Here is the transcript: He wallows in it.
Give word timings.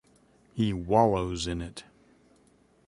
He 0.55 0.73
wallows 0.73 1.45
in 1.45 1.61
it. 1.61 1.83